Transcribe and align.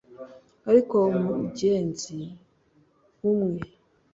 ariko 0.69 0.97
mugenzi 1.27 2.17
umwe 3.29 3.61